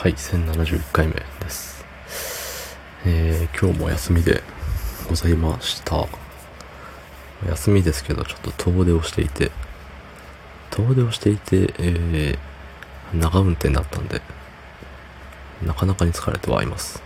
[0.00, 1.84] はい、1071回目です。
[3.04, 4.42] えー、今日も休みで
[5.06, 6.08] ございました。
[7.46, 9.50] 休みですけど、ちょっと遠出をしていて、
[10.70, 14.22] 遠出をしていて、えー、長運転だったんで、
[15.66, 17.02] なかなかに疲れてはいます。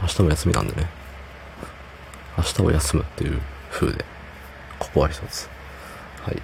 [0.00, 0.86] 明日も休みなんでね、
[2.38, 3.38] 明日を休むっていう
[3.70, 4.06] 風で、
[4.78, 5.50] ここは一つ。
[6.22, 6.40] はい。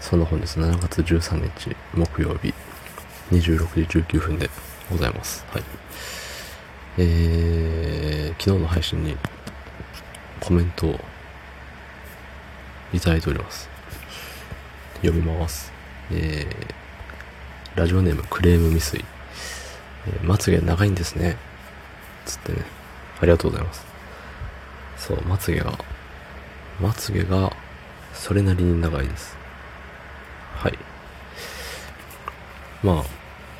[0.00, 2.54] その本日7月13日木曜日
[3.30, 4.48] 26時19分で
[4.90, 5.44] ございます。
[5.50, 5.62] はい。
[6.98, 9.16] えー、昨日の配信に
[10.40, 11.00] コメントを
[12.92, 13.68] いただいております。
[15.02, 15.72] 読みます。
[16.10, 19.04] えー、ラジオネームクレーム未遂。
[20.08, 21.36] えーまつげ長いんですね。
[22.24, 22.58] つってね。
[23.20, 23.84] ありがとうございます。
[24.96, 25.76] そう、まつげが、
[26.80, 27.52] まつげが
[28.14, 29.36] それなりに長いです。
[30.54, 30.78] はい。
[32.82, 33.15] まあ、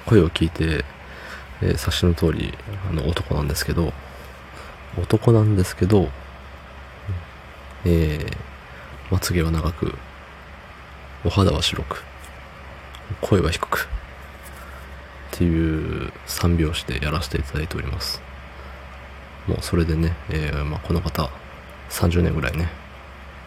[0.07, 0.85] 声を聞いて、
[1.63, 2.55] えー察しの通り、
[2.89, 3.93] あの、男なんですけど、
[4.99, 6.09] 男なんですけど、
[7.85, 8.37] えー、
[9.11, 9.95] まつげは長く、
[11.25, 12.05] お肌は白く、
[13.21, 13.89] 声は低く、
[15.35, 18.23] っていう三拍子でやらせていただいております。
[19.47, 21.31] もうそれでね、えーまあ、この方、
[21.91, 22.69] 30年ぐらいね、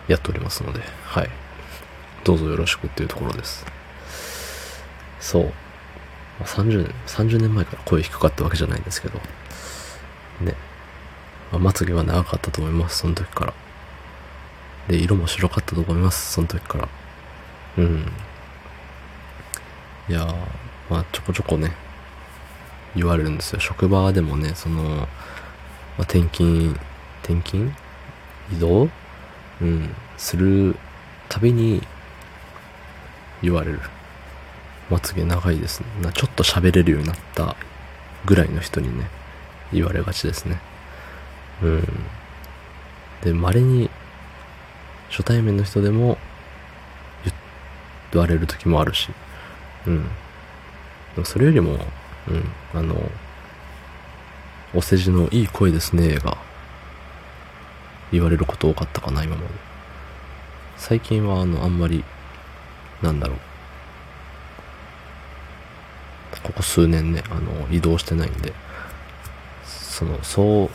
[0.08, 1.30] やっておりますので、はい。
[2.24, 3.66] どうぞよろしくっていうところです。
[5.20, 5.54] そう。
[6.46, 9.20] 30年、30年前から声低かったわけじゃないんですけど、
[10.42, 10.56] ね。
[11.52, 13.54] まあ、まつげは長かったと思います、その時から。
[14.88, 16.88] で、色も白かったと思います、その時から。
[17.78, 18.12] うん。
[20.08, 20.36] いやー、
[20.90, 21.76] まあ、ちょこちょこね、
[22.96, 23.60] 言われるんですよ。
[23.60, 25.04] 職場でもね、その、ま
[26.00, 26.80] あ、転勤、
[27.24, 27.76] 転勤？
[28.52, 28.90] 移動？
[29.62, 30.76] うん、する
[31.28, 31.86] たびに
[33.42, 33.82] 言われる。
[34.90, 35.86] まつげ長いですね。
[36.02, 37.56] なちょっと喋れるようになった
[38.26, 39.10] ぐらいの人にね、
[39.72, 40.60] 言われがちですね。
[41.62, 41.84] うん。
[43.22, 43.90] で、稀に
[45.10, 46.18] 初対面の人でも
[48.12, 49.10] 言われる時もあるし、
[49.86, 50.04] うん。
[50.04, 50.10] で
[51.18, 51.74] もそれよりも、
[52.28, 52.44] うん、
[52.74, 52.96] あの、
[54.74, 56.38] お世辞のいい声ですねが
[58.12, 59.48] 言われること多かったかな、今まで。
[60.78, 62.04] 最近は、あの、あんまり、
[63.02, 63.38] なんだろう。
[66.44, 68.54] ここ数年ね、あの、移動してないんで、
[69.66, 70.70] その、そう、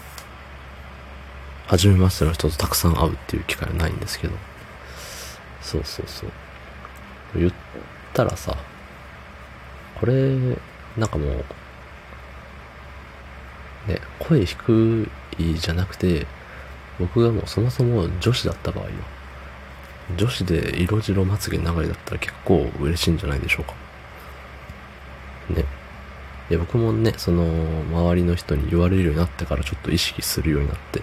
[1.67, 4.35] 初めましての人とたくさん会うっていう機会はないんですけど、
[5.63, 6.31] そうそうそう。
[7.37, 7.53] 言っ
[8.13, 8.57] たらさ、
[9.99, 10.37] これ、
[10.97, 11.45] なんかもう、
[13.89, 16.27] ね、声低いじゃなくて、
[16.99, 18.91] 僕がもうそもそも女子だった場合よ。
[20.17, 23.75] 女子で色白まつげ長いだったら結構嬉しいんじゃないでしょうか。
[25.51, 25.65] ね。
[26.51, 27.45] いや、僕もね、その、
[27.91, 31.03] 周りの人に言われるようになってからちょっと意識するようになって、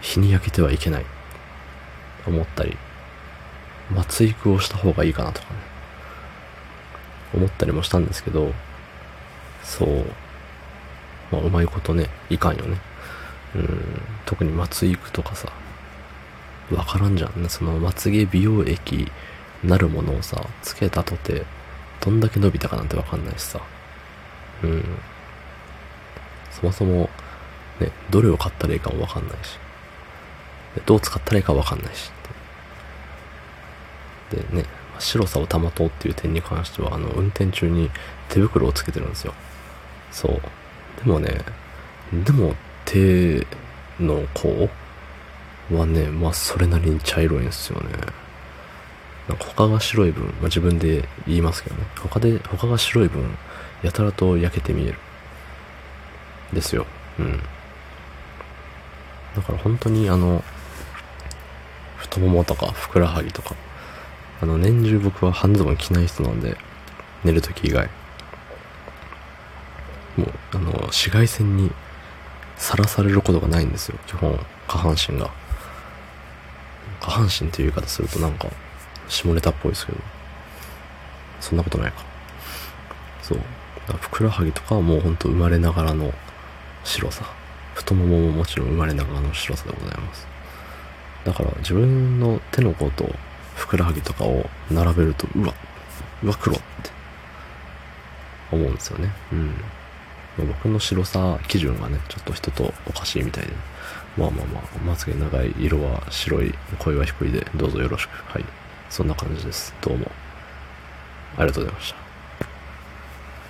[0.00, 1.04] 日に焼けてはいけない。
[2.26, 2.76] 思ったり、
[3.90, 5.60] 松育をした方がいいかなとかね。
[7.34, 8.52] 思ったりもしたんですけど、
[9.62, 10.04] そう、
[11.30, 12.78] まあ、うまいことね、いかんよね。
[13.54, 13.82] うん、
[14.24, 15.52] 特に松育とかさ、
[16.70, 17.48] わからんじゃんね。
[17.48, 19.10] そのまつげ美容液
[19.64, 21.44] なるものをさ、つけたとて、
[22.08, 23.60] どんだけ伸びたかなんてわかんないしさ。
[24.64, 24.82] うん。
[26.50, 27.10] そもそも、
[27.80, 29.58] ね、どれを買ったらいいかもわかんないし。
[30.86, 32.10] どう使ったらいいかわかんないし。
[34.30, 34.64] でね、
[34.98, 37.90] 白さを保とうっていう点に関しては、あの、運転中に
[38.30, 39.34] 手袋をつけてるんですよ。
[40.10, 40.40] そう。
[41.04, 41.44] でもね、
[42.24, 42.54] でも
[42.86, 43.46] 手
[44.00, 44.70] の甲
[45.70, 47.90] はね、まあそれなりに茶色いんですよね。
[49.28, 51.82] なんか他が白い分、まあ自分で言いますけどね。
[51.96, 53.36] 他で、他が白い分、
[53.82, 54.98] やたらと焼けて見える。
[56.52, 56.86] ですよ。
[57.18, 57.40] うん。
[59.36, 60.42] だから本当にあの、
[61.98, 63.54] 太ももとかふくらはぎとか、
[64.40, 66.56] あの年中僕は半ズボン着ない人なんで、
[67.24, 67.88] 寝るとき以外。
[70.16, 71.70] もう、あの、紫外線に
[72.56, 73.98] さらされることがないんですよ。
[74.06, 75.30] 基本、下半身が。
[77.00, 78.48] 下半身っていう言い方するとなんか、
[79.08, 79.98] 下ネタっぽいですけど。
[81.40, 82.04] そんなことないか。
[83.22, 83.38] そう。
[84.00, 86.12] ふくらはぎとかはもうほんと生まれながらの
[86.84, 87.24] 白さ。
[87.74, 90.26] 太ももももちろん生まれながらの白さでございます。
[91.24, 93.08] だから自分の手の甲と
[93.54, 95.54] ふくらはぎとかを並べると、うわ、
[96.22, 96.64] うわ、黒って
[98.50, 99.10] 思うんですよね。
[99.32, 99.54] うん。
[100.38, 103.52] 僕の白さ基準がね、ちょっと人とおかしいみたいで。
[104.16, 108.10] まあまあまあ、まつげ長い、色は白い、声は低いで、どうぞよろしく。
[108.32, 108.44] はい。
[108.90, 109.74] そんな感じです。
[109.80, 110.10] どうも。
[111.36, 112.07] ありがとうございました。